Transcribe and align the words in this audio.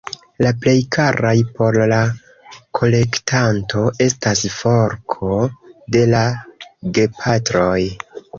La 0.43 0.51
plej 0.61 0.77
karaj 0.95 1.33
por 1.59 1.75
la 1.91 1.99
kolektanto 2.79 3.83
estas 4.07 4.41
forko 4.55 5.31
de 5.97 6.03
la 6.15 6.25
gepatroj. 6.99 7.77